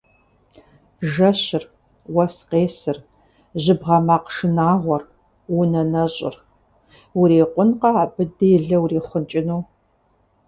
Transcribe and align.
Жэщыр, 1.13 1.63
уэс 2.13 2.35
къесыр, 2.49 2.97
жьыбгъэ 3.63 3.97
макъ 4.07 4.27
шынагъуэр, 4.35 5.03
унэ 5.57 5.81
нэщӏыр– 5.91 6.35
урикъункъэ 7.19 7.89
абы 8.03 8.23
делэ 8.37 8.77
урихъукӏыну! 8.83 9.63